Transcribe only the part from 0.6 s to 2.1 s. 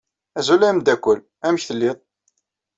a ameddakel! Amek tellid?